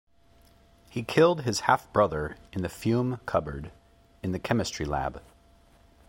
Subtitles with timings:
[0.89, 3.71] He killed his half-brother in the fume cupboard
[4.23, 5.21] in the chemistry lab.